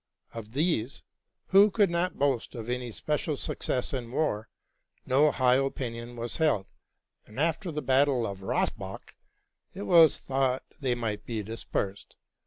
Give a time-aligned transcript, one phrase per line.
[0.33, 1.03] Of these,
[1.49, 4.49] who could not boast of any special success in war,
[5.05, 6.65] no high opinion was held;
[7.27, 9.13] and, after the battle of Rossbach,
[9.75, 12.15] it was thought they might be dispersed.